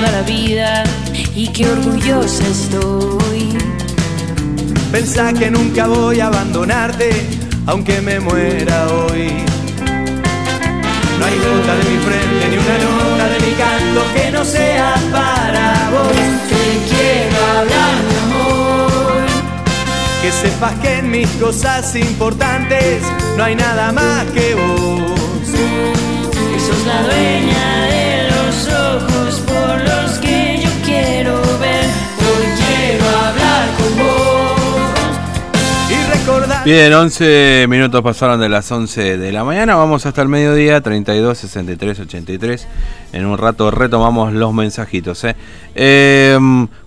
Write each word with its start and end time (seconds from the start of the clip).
toda 0.00 0.12
la 0.12 0.22
vida 0.22 0.84
y 1.34 1.48
qué 1.48 1.68
orgullosa 1.68 2.44
estoy. 2.46 3.58
Pensá 4.90 5.32
que 5.32 5.50
nunca 5.50 5.86
voy 5.86 6.20
a 6.20 6.26
abandonarte, 6.26 7.10
aunque 7.66 8.00
me 8.00 8.18
muera 8.20 8.86
hoy. 8.88 9.28
No 11.18 11.26
hay 11.26 11.36
gota 11.38 11.72
de 11.76 11.84
mi 11.90 11.98
frente 12.06 12.48
ni 12.50 12.56
una 12.56 12.76
nota 12.86 13.28
de 13.28 13.40
mi 13.46 13.52
canto 13.52 14.00
que 14.14 14.30
no 14.30 14.44
sea 14.44 14.94
para 15.12 15.90
vos. 15.90 16.12
Te 16.48 16.64
quiero 16.90 17.38
hablar, 17.58 17.94
mi 18.08 18.16
amor. 18.24 19.26
Que 20.22 20.32
sepas 20.32 20.74
que 20.80 20.98
en 20.98 21.10
mis 21.10 21.28
cosas 21.32 21.94
importantes 21.94 23.02
no 23.36 23.44
hay 23.44 23.54
nada 23.54 23.92
más 23.92 24.24
que 24.32 24.54
vos. 24.54 25.50
Que 26.32 26.60
sos 26.60 26.86
la 26.86 27.02
dueña 27.02 27.79
Bien, 36.62 36.92
11 36.92 37.66
minutos 37.70 38.02
pasaron 38.02 38.38
de 38.38 38.48
las 38.48 38.70
11 38.70 39.16
de 39.16 39.32
la 39.32 39.44
mañana. 39.44 39.76
Vamos 39.76 40.04
hasta 40.04 40.20
el 40.20 40.28
mediodía, 40.28 40.80
32, 40.82 41.38
63, 41.38 42.00
83. 42.00 42.68
En 43.14 43.24
un 43.24 43.38
rato 43.38 43.70
retomamos 43.70 44.34
los 44.34 44.52
mensajitos. 44.52 45.24
¿eh? 45.24 45.36
Eh, 45.74 46.38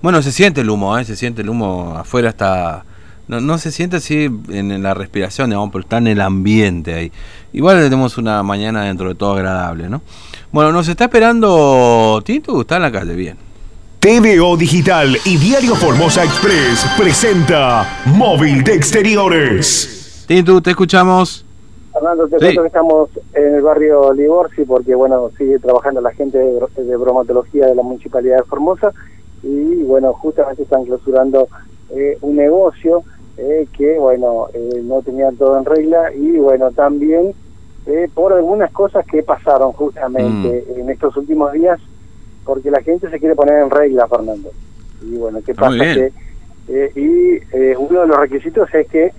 bueno, 0.02 0.22
se 0.22 0.32
siente 0.32 0.62
el 0.62 0.70
humo, 0.70 0.98
¿eh? 0.98 1.06
se 1.06 1.16
siente 1.16 1.42
el 1.42 1.50
humo. 1.50 1.96
Afuera 1.98 2.30
está. 2.30 2.86
No, 3.28 3.42
no 3.42 3.58
se 3.58 3.72
siente 3.72 3.98
así 3.98 4.30
en, 4.50 4.72
en 4.72 4.84
la 4.84 4.94
respiración, 4.94 5.50
digamos, 5.50 5.72
pero 5.72 5.82
está 5.82 5.98
en 5.98 6.08
el 6.08 6.22
ambiente 6.22 6.94
ahí. 6.94 7.12
Igual 7.52 7.82
tenemos 7.82 8.18
una 8.18 8.44
mañana 8.44 8.84
dentro 8.84 9.10
de 9.10 9.16
todo 9.16 9.34
agradable, 9.34 9.90
¿no? 9.90 10.02
Bueno, 10.54 10.72
nos 10.72 10.88
está 10.88 11.06
esperando 11.06 12.22
Tito, 12.24 12.62
está 12.62 12.76
en 12.76 12.84
la 12.84 12.92
calle, 12.92 13.16
bien. 13.16 13.38
TVO 14.00 14.56
Digital 14.56 15.18
y 15.26 15.38
Diario 15.38 15.76
Formosa 15.76 16.24
Express 16.24 16.86
presenta 16.96 18.04
Móvil 18.06 18.64
de 18.64 18.76
Exteriores. 18.76 20.24
Tito, 20.28 20.62
te 20.62 20.70
escuchamos. 20.70 21.44
Fernando, 21.92 22.28
te 22.28 22.38
Sí. 22.38 22.46
cuento 22.46 22.62
que 22.62 22.68
estamos 22.68 23.10
en 23.34 23.56
el 23.56 23.62
barrio 23.64 24.14
Liborsi 24.14 24.64
porque, 24.66 24.94
bueno, 24.94 25.32
sigue 25.40 25.58
trabajando 25.58 26.02
la 26.02 26.12
gente 26.12 26.38
de, 26.38 26.60
de 26.84 26.98
bromatología 26.98 27.66
de 27.66 27.74
la 27.74 27.82
Municipalidad 27.82 28.38
de 28.38 28.44
Formosa 28.44 28.92
y, 29.42 29.82
bueno, 29.84 30.14
justamente 30.14 30.62
están 30.64 30.86
clausurando 30.86 31.48
eh, 31.96 32.18
un 32.22 32.36
negocio 32.36 33.04
eh, 33.38 33.66
que, 33.76 33.98
bueno, 33.98 34.48
eh, 34.54 34.82
no 34.84 35.02
tenían 35.02 35.36
todo 35.36 35.58
en 35.58 35.66
regla 35.66 36.14
y, 36.14 36.38
bueno, 36.38 36.70
también 36.72 37.34
eh, 37.86 38.08
por 38.14 38.34
algunas 38.34 38.72
cosas 38.72 39.06
que 39.06 39.24
pasaron 39.24 39.72
justamente 39.74 40.64
en 40.78 40.90
estos 40.90 41.16
últimos 41.18 41.52
días 41.54 41.80
porque 42.46 42.70
la 42.72 42.82
gente 42.82 43.10
se 43.10 43.20
quiere 43.20 43.36
poner 43.36 43.62
en 43.64 43.70
regla, 43.70 44.08
Fernando. 44.08 44.52
Y, 45.02 45.16
bueno, 45.16 45.40
¿qué 45.46 45.52
Ah, 45.54 45.62
pasa? 45.62 45.78
Que, 45.78 46.12
eh, 46.70 46.92
y 46.96 47.56
eh, 47.56 47.76
uno 47.78 48.02
de 48.02 48.08
los 48.08 48.18
requisitos 48.18 48.74
es 48.74 48.88
que 48.88 49.12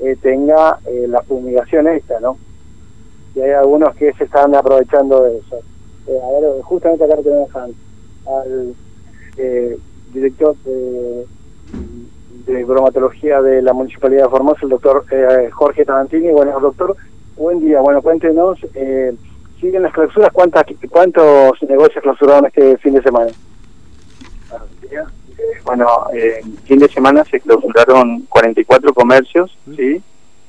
eh, 0.00 0.16
tenga 0.20 0.78
eh, 0.86 1.06
la 1.08 1.22
fumigación 1.22 1.86
esta, 1.88 2.18
¿no? 2.20 2.36
Y 3.34 3.40
hay 3.40 3.50
algunos 3.52 3.94
que 3.96 4.12
se 4.14 4.24
están 4.24 4.54
aprovechando 4.54 5.22
de 5.24 5.38
eso. 5.38 5.56
A 5.56 6.40
ver, 6.40 6.62
justamente 6.62 7.04
acá 7.04 7.16
tenemos 7.22 7.54
al, 7.54 7.74
al, 8.26 8.74
eh, 9.36 9.78
director 10.12 10.56
de, 10.64 11.24
de 12.46 12.64
bromatología 12.64 13.40
de 13.40 13.62
la 13.62 13.72
Municipalidad 13.72 14.24
de 14.24 14.30
Formosa, 14.30 14.60
el 14.64 14.70
doctor 14.70 15.04
eh, 15.10 15.48
Jorge 15.52 15.84
Tarantini. 15.84 16.30
Bueno, 16.30 16.58
doctor, 16.60 16.96
buen 17.36 17.60
día. 17.60 17.80
Bueno, 17.80 18.02
cuéntenos, 18.02 18.58
eh, 18.74 19.14
¿siguen 19.60 19.82
las 19.82 19.92
clausuras? 19.92 20.30
¿Cuántas, 20.32 20.64
¿Cuántos 20.90 21.62
negocios 21.62 22.02
clausuraron 22.02 22.46
este 22.46 22.76
fin 22.78 22.94
de 22.94 23.02
semana? 23.02 23.30
Bueno, 25.64 25.86
eh, 26.12 26.40
fin 26.64 26.78
de 26.78 26.88
semana 26.88 27.24
se 27.24 27.40
clausuraron 27.40 28.22
44 28.28 28.92
comercios, 28.92 29.56
¿sí? 29.76 30.02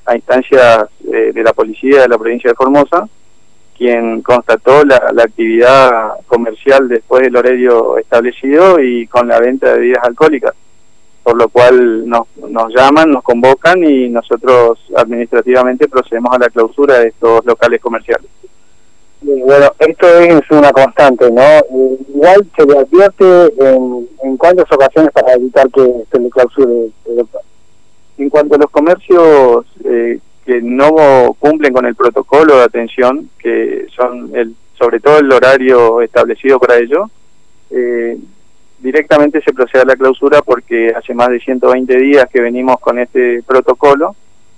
A 0.05 0.15
instancias 0.15 0.85
eh, 1.11 1.31
de 1.33 1.43
la 1.43 1.53
policía 1.53 2.01
de 2.01 2.07
la 2.07 2.17
provincia 2.17 2.49
de 2.49 2.55
Formosa, 2.55 3.07
quien 3.77 4.21
constató 4.21 4.83
la, 4.83 5.11
la 5.13 5.23
actividad 5.23 6.19
comercial 6.27 6.89
después 6.89 7.23
del 7.23 7.35
horario 7.35 7.97
establecido 7.97 8.79
y 8.81 9.07
con 9.07 9.27
la 9.27 9.39
venta 9.39 9.71
de 9.71 9.79
bebidas 9.79 10.03
alcohólicas. 10.03 10.53
Por 11.23 11.37
lo 11.37 11.47
cual 11.47 12.07
nos, 12.07 12.27
nos 12.49 12.73
llaman, 12.75 13.09
nos 13.09 13.23
convocan 13.23 13.83
y 13.83 14.09
nosotros 14.09 14.79
administrativamente 14.95 15.87
procedemos 15.87 16.35
a 16.35 16.39
la 16.39 16.49
clausura 16.49 16.99
de 16.99 17.07
estos 17.07 17.45
locales 17.45 17.79
comerciales. 17.79 18.29
Y 19.21 19.41
bueno, 19.41 19.71
esto 19.79 20.07
es 20.19 20.41
una 20.51 20.71
constante, 20.73 21.31
¿no? 21.31 21.41
Igual 22.13 22.45
se 22.57 22.65
le 22.65 22.77
advierte 22.77 23.53
en, 23.57 24.07
en 24.23 24.37
cuántas 24.37 24.69
ocasiones 24.69 25.11
para 25.13 25.33
evitar 25.33 25.69
que 25.69 26.03
se 26.11 26.19
le 26.19 26.29
clausure, 26.29 26.87
eh, 27.05 27.15
doctor. 27.15 27.41
En 28.17 28.29
cuanto 28.29 28.55
a 28.55 28.57
los 28.59 28.69
comercios 28.69 29.65
eh, 29.85 30.19
que 30.45 30.61
no 30.61 31.35
cumplen 31.39 31.73
con 31.73 31.85
el 31.85 31.95
protocolo 31.95 32.57
de 32.57 32.63
atención, 32.63 33.29
que 33.39 33.87
son 33.95 34.31
el, 34.35 34.55
sobre 34.77 34.99
todo 34.99 35.19
el 35.19 35.31
horario 35.31 36.01
establecido 36.01 36.59
para 36.59 36.77
ello, 36.77 37.09
eh, 37.71 38.17
directamente 38.83 39.41
se 39.41 39.53
procede 39.53 39.83
a 39.83 39.85
la 39.85 39.95
clausura 39.95 40.41
porque 40.41 40.93
hace 40.95 41.13
más 41.13 41.29
de 41.29 41.39
120 41.39 41.97
días 41.97 42.25
que 42.31 42.41
venimos 42.41 42.79
con 42.79 42.99
este 42.99 43.41
protocolo. 43.43 44.15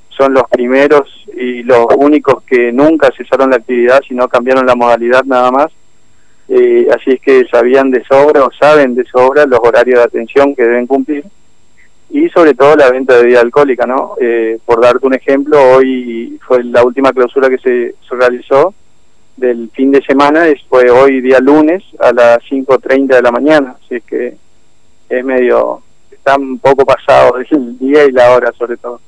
Son 0.09 0.33
los 0.33 0.43
primeros 0.49 1.07
y 1.35 1.61
los 1.63 1.85
únicos 1.97 2.43
que 2.43 2.71
nunca 2.71 3.11
cesaron 3.15 3.51
la 3.51 3.57
actividad, 3.57 4.01
sino 4.07 4.27
cambiaron 4.27 4.65
la 4.65 4.75
modalidad 4.75 5.23
nada 5.25 5.51
más. 5.51 5.67
Eh, 6.47 6.87
así 6.93 7.11
es 7.11 7.21
que 7.21 7.45
sabían 7.51 7.91
de 7.91 8.03
sobra 8.03 8.43
o 8.43 8.51
saben 8.51 8.95
de 8.95 9.05
sobra 9.05 9.45
los 9.45 9.59
horarios 9.61 9.99
de 9.99 10.05
atención 10.05 10.55
que 10.55 10.63
deben 10.63 10.85
cumplir 10.85 11.23
y 12.09 12.29
sobre 12.29 12.53
todo 12.53 12.75
la 12.75 12.91
venta 12.91 13.15
de 13.15 13.23
bebida 13.23 13.41
alcohólica, 13.41 13.85
¿no? 13.85 14.13
Eh, 14.21 14.59
por 14.63 14.79
darte 14.81 15.05
un 15.05 15.15
ejemplo, 15.15 15.59
hoy 15.75 16.39
fue 16.47 16.63
la 16.63 16.83
última 16.83 17.11
clausura 17.11 17.49
que 17.49 17.57
se, 17.57 17.95
se 18.07 18.15
realizó 18.15 18.73
del 19.37 19.69
fin 19.71 19.91
de 19.91 20.01
semana, 20.03 20.45
fue 20.69 20.89
hoy 20.89 21.21
día 21.21 21.39
lunes 21.39 21.83
a 21.99 22.11
las 22.11 22.39
5.30 22.49 23.15
de 23.15 23.21
la 23.21 23.31
mañana, 23.31 23.75
así 23.83 24.01
que 24.01 24.35
es 25.09 25.25
medio, 25.25 25.81
está 26.11 26.35
un 26.37 26.59
poco 26.59 26.85
pasado 26.85 27.37
el 27.51 27.77
día 27.77 28.05
y 28.05 28.11
la 28.11 28.31
hora 28.31 28.51
sobre 28.57 28.77
todo. 28.77 28.99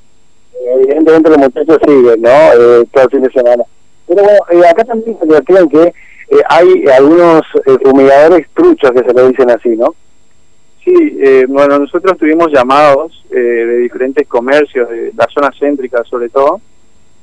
Evidentemente 0.73 1.29
los 1.29 1.39
muchachos 1.39 1.77
siguen, 1.85 2.21
¿no? 2.21 2.29
Eh, 2.29 2.85
todo 2.91 3.03
el 3.03 3.09
fin 3.09 3.21
de 3.21 3.31
semana. 3.31 3.63
Pero 4.07 4.23
bueno, 4.23 4.39
eh, 4.51 4.67
acá 4.69 4.83
también 4.83 5.17
se 5.17 5.25
advierten 5.25 5.69
que 5.69 5.93
eh, 6.29 6.41
hay 6.49 6.85
algunos 6.88 7.41
eh, 7.65 7.77
fumigadores 7.83 8.47
truchos 8.53 8.91
que 8.91 9.03
se 9.03 9.13
le 9.13 9.29
dicen 9.29 9.49
así, 9.49 9.69
¿no? 9.69 9.95
Sí, 10.88 11.17
eh, 11.21 11.45
bueno, 11.49 11.79
nosotros 11.79 12.17
tuvimos 12.17 12.47
llamados 12.49 13.25
eh, 13.29 13.35
de 13.35 13.77
diferentes 13.79 14.25
comercios, 14.25 14.89
de 14.89 15.11
la 15.17 15.27
zona 15.33 15.51
céntrica 15.59 16.01
sobre 16.05 16.29
todo, 16.29 16.61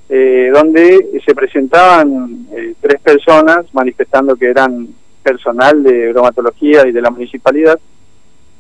eh, 0.09 0.51
donde 0.53 1.21
se 1.25 1.35
presentaban 1.35 2.47
eh, 2.55 2.75
tres 2.81 3.01
personas 3.01 3.67
manifestando 3.73 4.37
que 4.37 4.51
eran 4.51 4.89
personal 5.23 5.83
de 5.83 6.13
bromatología 6.13 6.87
y 6.87 6.93
de 6.93 7.01
la 7.01 7.11
municipalidad, 7.11 7.79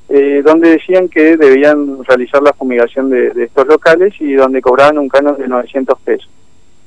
eh, 0.08 0.42
donde 0.44 0.70
decían 0.70 1.08
que 1.08 1.36
debían 1.36 2.02
realizar 2.04 2.42
la 2.42 2.52
fumigación 2.52 3.10
de, 3.10 3.32
estos 3.36 3.66
locales 3.66 4.14
y 4.20 4.32
donde 4.34 4.60
cobraban 4.60 4.98
un 4.98 5.08
canon 5.08 5.36
de 5.38 5.48
900 5.48 5.98
pesos. 6.00 6.30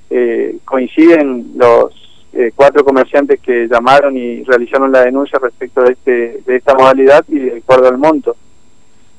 Eh, 0.10 0.58
coinciden 0.66 1.54
los 1.56 1.94
eh, 2.34 2.52
cuatro 2.56 2.84
comerciantes 2.84 3.40
que 3.40 3.68
llamaron 3.68 4.16
y 4.16 4.44
realizaron 4.44 4.92
la 4.92 5.04
denuncia 5.04 5.40
respecto 5.40 5.82
de, 5.82 5.94
este, 5.94 6.42
de 6.46 6.56
esta 6.58 6.76
modalidad 6.76 7.26
y 7.28 7.40
de 7.40 7.58
acuerdo 7.58 7.88
al 7.88 7.98
monto. 7.98 8.36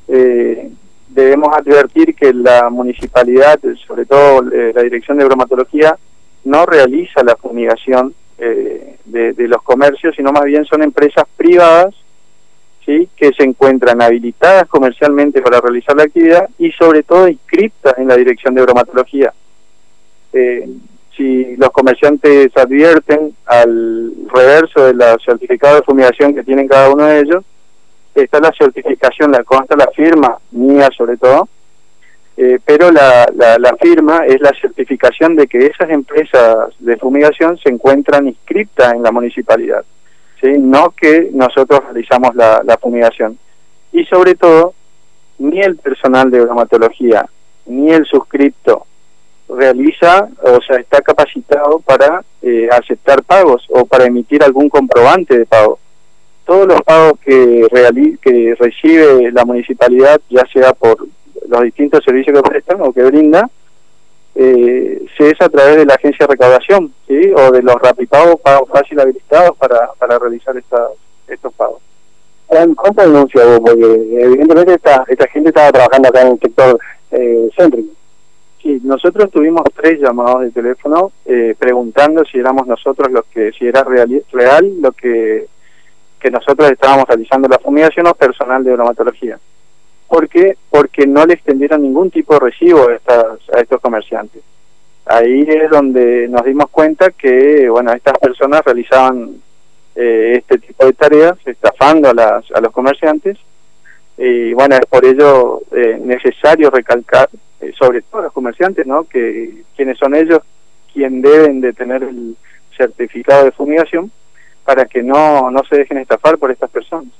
Eh, 0.06 0.70
debemos 1.08 1.48
advertir 1.56 2.14
que 2.14 2.32
la 2.32 2.68
municipalidad, 2.70 3.58
sobre 3.86 4.06
todo 4.06 4.50
eh, 4.52 4.72
la 4.74 4.82
Dirección 4.82 5.18
de 5.18 5.24
Bromatología, 5.24 5.96
no 6.44 6.66
realiza 6.66 7.22
la 7.22 7.36
fumigación 7.36 8.14
eh, 8.38 8.96
de, 9.04 9.48
los 9.48 9.62
comercios, 9.62 10.14
sino 10.14 10.32
más 10.32 10.44
bien 10.44 10.64
son 10.64 10.82
empresas 10.82 11.24
privadas 11.36 11.94
¿sí? 12.84 13.08
que 13.16 13.32
se 13.32 13.42
encuentran 13.42 14.00
habilitadas 14.00 14.68
comercialmente 14.68 15.42
para 15.42 15.60
realizar 15.60 15.96
la 15.96 16.04
actividad 16.04 16.48
y 16.58 16.70
sobre 16.72 17.02
todo 17.02 17.28
inscriptas 17.28 17.98
en 17.98 18.08
la 18.08 18.16
Dirección 18.16 18.54
de 18.54 18.62
Bromatología. 18.62 19.32
Eh, 20.32 20.68
si 21.16 21.56
los 21.56 21.70
comerciantes 21.70 22.56
advierten 22.56 23.34
al 23.46 24.12
reverso 24.32 24.84
del 24.84 25.02
certificado 25.24 25.76
de 25.76 25.82
fumigación 25.82 26.34
que 26.34 26.44
tienen 26.44 26.68
cada 26.68 26.90
uno 26.90 27.06
de 27.06 27.20
ellos, 27.20 27.44
está 28.14 28.40
la 28.40 28.52
certificación, 28.52 29.32
la 29.32 29.44
consta 29.44 29.76
la 29.76 29.88
firma 29.88 30.38
mía 30.50 30.88
sobre 30.96 31.16
todo, 31.16 31.48
eh, 32.36 32.58
pero 32.64 32.90
la, 32.90 33.26
la, 33.34 33.58
la 33.58 33.76
firma 33.76 34.24
es 34.26 34.40
la 34.40 34.52
certificación 34.60 35.34
de 35.34 35.46
que 35.46 35.66
esas 35.66 35.90
empresas 35.90 36.72
de 36.78 36.96
fumigación 36.96 37.58
se 37.58 37.68
encuentran 37.68 38.28
inscritas 38.28 38.92
en 38.92 39.02
la 39.02 39.10
municipalidad, 39.10 39.84
¿sí? 40.40 40.52
no 40.58 40.90
que 40.90 41.30
nosotros 41.32 41.80
realizamos 41.84 42.34
la, 42.34 42.62
la 42.64 42.76
fumigación. 42.78 43.38
Y 43.92 44.04
sobre 44.04 44.34
todo, 44.34 44.74
ni 45.38 45.60
el 45.60 45.76
personal 45.76 46.30
de 46.30 46.40
bromatología, 46.40 47.28
ni 47.66 47.90
el 47.90 48.04
suscripto 48.06 48.86
realiza, 49.48 50.28
o 50.42 50.60
sea, 50.60 50.76
está 50.76 51.00
capacitado 51.00 51.80
para 51.80 52.22
eh, 52.42 52.68
aceptar 52.70 53.22
pagos 53.22 53.66
o 53.70 53.86
para 53.86 54.04
emitir 54.04 54.42
algún 54.42 54.68
comprobante 54.68 55.38
de 55.38 55.46
pago. 55.46 55.78
Todos 56.48 56.66
los 56.66 56.80
pagos 56.80 57.20
que, 57.22 57.66
reali 57.70 58.16
que 58.22 58.56
recibe 58.58 59.30
la 59.32 59.44
municipalidad, 59.44 60.18
ya 60.30 60.42
sea 60.50 60.72
por 60.72 61.06
los 61.46 61.62
distintos 61.62 62.02
servicios 62.02 62.34
que 62.40 62.48
prestan 62.48 62.80
o 62.80 62.90
que 62.90 63.02
brinda, 63.02 63.50
eh, 64.34 65.04
se 65.18 65.30
es 65.30 65.40
a 65.42 65.50
través 65.50 65.76
de 65.76 65.84
la 65.84 65.94
agencia 65.94 66.26
de 66.26 66.32
recaudación, 66.32 66.90
¿sí? 67.06 67.32
O 67.36 67.52
de 67.52 67.62
los 67.62 67.74
rapipagos, 67.74 68.40
pagos 68.40 68.66
fácil 68.70 68.98
habilitados 68.98 69.58
para, 69.58 69.90
para 69.98 70.18
realizar 70.18 70.56
estas, 70.56 70.88
estos 71.28 71.52
pagos. 71.52 71.82
¿Cuánto 72.46 73.02
denuncia 73.02 73.44
vos? 73.44 73.60
Porque 73.60 73.84
evidentemente 73.84 74.72
esta, 74.72 75.04
esta 75.06 75.28
gente 75.28 75.50
estaba 75.50 75.70
trabajando 75.70 76.08
acá 76.08 76.22
en 76.22 76.28
el 76.28 76.40
sector 76.40 76.80
eh, 77.10 77.50
céntrico. 77.58 77.92
Sí, 78.62 78.80
nosotros 78.84 79.30
tuvimos 79.30 79.64
tres 79.76 80.00
llamados 80.00 80.40
de 80.40 80.50
teléfono 80.50 81.12
eh, 81.26 81.54
preguntando 81.58 82.24
si 82.24 82.38
éramos 82.38 82.66
nosotros 82.66 83.12
los 83.12 83.26
que, 83.26 83.52
si 83.52 83.66
era 83.66 83.84
real, 83.84 84.24
real 84.32 84.80
lo 84.80 84.92
que, 84.92 85.46
que 86.18 86.30
nosotros 86.30 86.70
estábamos 86.70 87.06
realizando 87.08 87.48
la 87.48 87.58
fumigación 87.58 88.06
o 88.06 88.14
personal 88.14 88.62
de 88.64 88.72
bromatología. 88.72 89.38
¿Por 90.08 90.28
qué? 90.28 90.56
Porque 90.70 91.06
no 91.06 91.26
le 91.26 91.34
extendieron 91.34 91.82
ningún 91.82 92.10
tipo 92.10 92.34
de 92.34 92.40
recibo 92.40 92.88
a, 92.88 92.94
estas, 92.94 93.26
a 93.54 93.60
estos 93.60 93.80
comerciantes. 93.80 94.42
Ahí 95.04 95.44
es 95.46 95.70
donde 95.70 96.28
nos 96.28 96.44
dimos 96.44 96.68
cuenta 96.70 97.10
que, 97.10 97.68
bueno, 97.68 97.92
estas 97.92 98.18
personas 98.18 98.62
realizaban 98.64 99.36
eh, 99.94 100.34
este 100.38 100.58
tipo 100.58 100.86
de 100.86 100.92
tareas, 100.92 101.38
estafando 101.44 102.10
a, 102.10 102.14
las, 102.14 102.50
a 102.52 102.60
los 102.60 102.72
comerciantes. 102.72 103.36
Y 104.16 104.52
bueno, 104.54 104.76
es 104.76 104.86
por 104.86 105.04
ello 105.04 105.60
eh, 105.72 105.98
necesario 106.00 106.70
recalcar, 106.70 107.28
eh, 107.60 107.72
sobre 107.78 108.02
todo 108.02 108.20
a 108.20 108.24
los 108.24 108.32
comerciantes, 108.32 108.86
¿no? 108.86 109.04
Que 109.04 109.62
quienes 109.76 109.98
son 109.98 110.14
ellos, 110.14 110.40
quien 110.92 111.22
deben 111.22 111.60
de 111.60 111.72
tener 111.72 112.02
el 112.02 112.36
certificado 112.76 113.44
de 113.44 113.52
fumigación 113.52 114.10
para 114.68 114.84
que 114.84 115.02
no, 115.02 115.50
no 115.50 115.64
se 115.64 115.78
dejen 115.78 115.96
estafar 115.96 116.36
por 116.36 116.50
estas 116.50 116.68
personas. 116.68 117.10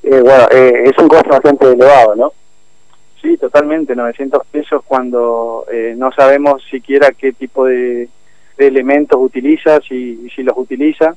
Eh, 0.00 0.20
bueno, 0.20 0.46
eh, 0.52 0.84
es 0.84 0.96
un 0.96 1.08
costo 1.08 1.30
bastante 1.30 1.66
elevado, 1.66 2.14
¿no? 2.14 2.32
Sí, 3.20 3.36
totalmente, 3.36 3.96
900 3.96 4.46
pesos 4.46 4.80
cuando 4.86 5.66
eh, 5.72 5.94
no 5.96 6.12
sabemos 6.12 6.62
siquiera 6.70 7.10
qué 7.18 7.32
tipo 7.32 7.64
de, 7.64 8.08
de 8.56 8.66
elementos 8.68 9.18
utiliza, 9.20 9.80
si, 9.80 10.30
si 10.30 10.44
los 10.44 10.56
utiliza, 10.56 11.16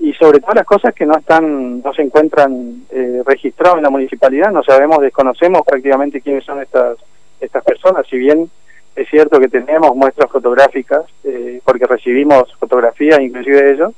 y 0.00 0.14
sobre 0.14 0.40
todo 0.40 0.54
las 0.54 0.64
cosas 0.64 0.94
que 0.94 1.04
no 1.04 1.18
están, 1.18 1.82
no 1.82 1.92
se 1.92 2.00
encuentran 2.00 2.86
eh, 2.88 3.20
registrados 3.26 3.76
en 3.76 3.82
la 3.82 3.90
municipalidad, 3.90 4.50
no 4.50 4.62
sabemos, 4.62 5.00
desconocemos 5.00 5.60
prácticamente 5.66 6.22
quiénes 6.22 6.42
son 6.42 6.62
estas, 6.62 6.96
estas 7.38 7.62
personas, 7.62 8.06
si 8.08 8.16
bien 8.16 8.48
es 8.94 9.06
cierto 9.10 9.38
que 9.38 9.48
tenemos 9.48 9.94
muestras 9.94 10.30
fotográficas, 10.30 11.04
eh, 11.22 11.60
porque 11.66 11.84
recibimos 11.84 12.50
fotografías 12.58 13.20
inclusive 13.20 13.62
de 13.62 13.72
ellos, 13.72 13.92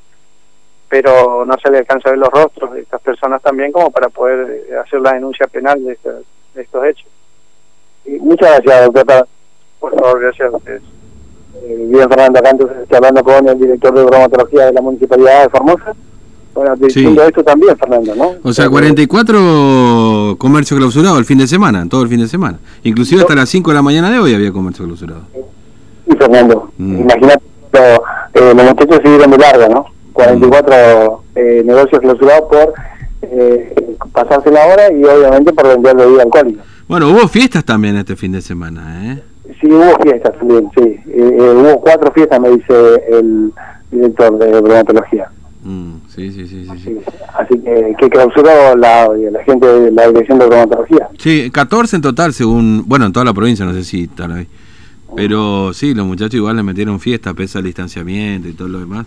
pero 0.88 1.44
no 1.44 1.54
se 1.62 1.70
le 1.70 1.78
alcanza 1.78 2.08
a 2.08 2.12
ver 2.12 2.20
los 2.20 2.30
rostros 2.30 2.72
de 2.72 2.80
estas 2.80 3.00
personas 3.00 3.42
también 3.42 3.72
como 3.72 3.90
para 3.90 4.08
poder 4.08 4.64
eh, 4.70 4.76
hacer 4.76 5.00
la 5.00 5.12
denuncia 5.12 5.46
penal 5.46 5.84
de, 5.84 5.92
estos, 5.92 6.24
de 6.54 6.62
estos 6.62 6.84
hechos. 6.84 7.06
Y 8.06 8.12
muchas 8.18 8.62
gracias, 8.62 8.86
doctora. 8.86 9.26
Por 9.78 9.94
favor, 9.94 10.20
gracias 10.20 10.52
a 10.52 10.56
ustedes. 10.56 10.82
Eh, 11.62 11.86
bien, 11.90 12.08
Fernando, 12.08 12.38
acá 12.38 12.50
entonces 12.50 12.78
estoy 12.82 12.96
hablando 12.96 13.22
con 13.22 13.48
el 13.48 13.58
director 13.58 13.94
de 13.94 14.04
bromatología 14.04 14.66
de 14.66 14.72
la 14.72 14.80
Municipalidad 14.80 15.42
de 15.42 15.48
Formosa. 15.50 15.94
Bueno, 16.54 16.74
diciendo 16.76 17.22
esto 17.22 17.44
también, 17.44 17.76
Fernando, 17.76 18.16
¿no? 18.16 18.34
O 18.42 18.52
sea, 18.52 18.68
44 18.68 20.36
comercio 20.38 20.76
clausurado 20.76 21.18
el 21.18 21.24
fin 21.24 21.38
de 21.38 21.46
semana, 21.46 21.86
todo 21.88 22.02
el 22.02 22.08
fin 22.08 22.18
de 22.18 22.26
semana. 22.26 22.58
Inclusive 22.82 23.20
hasta 23.20 23.34
las 23.36 23.48
5 23.50 23.70
de 23.70 23.74
la 23.74 23.82
mañana 23.82 24.10
de 24.10 24.18
hoy 24.18 24.34
había 24.34 24.50
comercio 24.50 24.84
clausurado. 24.84 25.20
Sí, 25.32 26.16
Fernando. 26.16 26.72
Mm. 26.78 27.00
Imagínate, 27.02 27.44
eh, 27.74 28.54
los 28.54 28.64
muchachos 28.64 29.00
siguieron 29.04 29.30
de 29.30 29.38
largo, 29.38 29.68
¿no? 29.72 29.97
44 30.18 31.22
eh, 31.36 31.62
negocios 31.64 32.00
clausurados 32.00 32.48
por 32.50 32.74
eh, 33.22 33.96
pasarse 34.12 34.50
la 34.50 34.66
hora 34.66 34.92
y 34.92 35.04
obviamente 35.04 35.52
por 35.52 35.68
vender 35.68 35.96
bebida 35.96 36.22
alcohólica. 36.24 36.64
Bueno, 36.88 37.08
hubo 37.10 37.28
fiestas 37.28 37.64
también 37.64 37.96
este 37.96 38.16
fin 38.16 38.32
de 38.32 38.40
semana, 38.40 39.12
¿eh? 39.12 39.22
Sí, 39.60 39.68
hubo 39.70 39.96
fiestas 40.02 40.36
también, 40.36 40.68
sí. 40.76 40.82
Eh, 40.82 41.02
eh, 41.06 41.54
hubo 41.54 41.80
cuatro 41.80 42.10
fiestas, 42.12 42.40
me 42.40 42.50
dice 42.50 43.02
el 43.10 43.52
director 43.92 44.38
de 44.38 44.60
bromatología. 44.60 45.30
Mm, 45.62 45.94
sí, 46.08 46.32
sí, 46.32 46.46
sí, 46.48 46.64
sí, 46.64 46.78
sí. 46.78 46.84
Sí, 46.84 46.98
Así 47.34 47.58
que, 47.60 47.94
que 48.00 48.10
clausuró 48.10 48.74
la, 48.76 49.08
la 49.08 49.44
gente 49.44 49.66
de 49.66 49.92
la 49.92 50.08
dirección 50.08 50.40
de 50.40 50.46
bromatología. 50.46 51.08
Sí, 51.18 51.50
14 51.52 51.96
en 51.96 52.02
total, 52.02 52.32
según. 52.32 52.84
Bueno, 52.86 53.06
en 53.06 53.12
toda 53.12 53.24
la 53.24 53.34
provincia, 53.34 53.64
no 53.64 53.72
sé 53.72 53.84
si 53.84 54.04
están 54.04 54.32
ahí. 54.32 54.48
Pero 55.14 55.72
sí, 55.72 55.94
los 55.94 56.06
muchachos 56.06 56.34
igual 56.34 56.56
le 56.56 56.62
metieron 56.64 56.98
fiesta, 56.98 57.34
pese 57.34 57.58
al 57.58 57.64
distanciamiento 57.64 58.48
y 58.48 58.52
todo 58.52 58.68
lo 58.68 58.80
demás. 58.80 59.06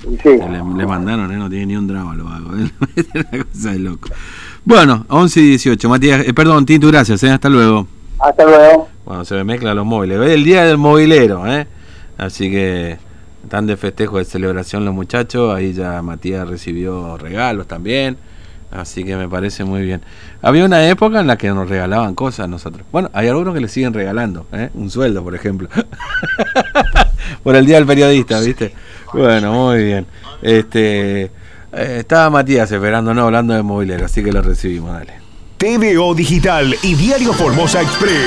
Sí, 0.00 0.28
Le, 0.28 0.76
le 0.76 0.86
mandaron, 0.86 1.30
¿eh? 1.32 1.36
no 1.36 1.50
tiene 1.50 1.66
ni 1.66 1.76
un 1.76 1.86
drama, 1.86 2.14
lo 2.14 2.28
hago. 2.28 2.56
¿eh? 2.56 2.70
Una 3.14 3.44
cosa 3.44 3.72
de 3.72 3.78
loco. 3.80 4.08
Bueno, 4.64 5.04
11 5.08 5.40
y 5.40 5.46
18. 5.48 5.88
Matías, 5.88 6.26
eh, 6.26 6.34
perdón, 6.34 6.64
Tito, 6.66 6.86
gracias, 6.88 7.22
¿eh? 7.24 7.30
hasta 7.30 7.48
luego. 7.48 7.86
hasta 8.18 8.44
luego. 8.44 8.88
Bueno, 9.04 9.24
se 9.24 9.34
me 9.34 9.44
mezclan 9.44 9.76
los 9.76 9.86
móviles. 9.86 10.20
Es 10.20 10.30
el 10.32 10.44
día 10.44 10.64
del 10.64 10.78
movilero, 10.78 11.46
¿eh? 11.46 11.66
Así 12.16 12.50
que 12.50 12.98
están 13.42 13.66
de 13.66 13.76
festejo, 13.76 14.18
de 14.18 14.24
celebración 14.24 14.84
los 14.84 14.94
muchachos. 14.94 15.54
Ahí 15.54 15.72
ya 15.72 16.02
Matías 16.02 16.46
recibió 16.46 17.16
regalos 17.16 17.66
también. 17.66 18.16
Así 18.70 19.02
que 19.04 19.16
me 19.16 19.28
parece 19.28 19.64
muy 19.64 19.82
bien. 19.82 20.02
Había 20.42 20.64
una 20.64 20.86
época 20.88 21.20
en 21.20 21.26
la 21.26 21.38
que 21.38 21.48
nos 21.48 21.68
regalaban 21.68 22.14
cosas 22.14 22.44
a 22.44 22.48
nosotros. 22.48 22.86
Bueno, 22.92 23.10
hay 23.14 23.28
algunos 23.28 23.54
que 23.54 23.60
le 23.60 23.68
siguen 23.68 23.94
regalando, 23.94 24.46
¿eh? 24.52 24.70
Un 24.74 24.90
sueldo, 24.90 25.22
por 25.22 25.34
ejemplo. 25.34 25.68
por 27.42 27.56
el 27.56 27.64
Día 27.64 27.76
del 27.76 27.86
Periodista, 27.86 28.40
¿viste? 28.40 28.74
Bueno, 29.12 29.52
muy 29.52 29.84
bien. 29.84 30.06
Este, 30.42 31.22
eh, 31.22 31.30
estaba 31.72 32.28
Matías 32.30 32.70
esperándonos 32.70 33.24
hablando 33.24 33.54
de 33.54 33.62
movilero, 33.62 34.04
así 34.04 34.22
que 34.22 34.32
lo 34.32 34.42
recibimos, 34.42 34.92
dale. 34.92 35.14
TVO 35.58 36.14
Digital 36.14 36.74
y 36.82 36.94
Diario 36.94 37.32
Formosa 37.32 37.82
Express. 37.82 38.26